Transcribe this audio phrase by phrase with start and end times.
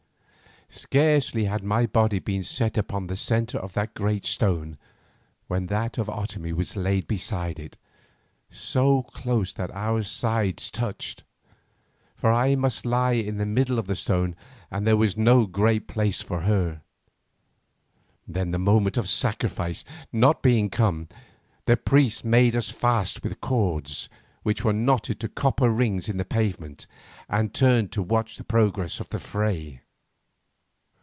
[0.73, 4.77] Scarcely had my body been set upon the centre of the great stone,
[5.47, 7.75] when that of Otomie was laid beside it,
[8.49, 11.25] so close that our sides touched,
[12.15, 14.33] for I must lie in the middle of the stone
[14.71, 16.81] and there was no great place for her.
[18.25, 19.83] Then the moment of sacrifice
[20.13, 21.09] not being come,
[21.65, 24.07] the priests made us fast with cords
[24.43, 26.87] which they knotted to copper rings in the pavement,
[27.27, 29.81] and turned to watch the progress of the fray.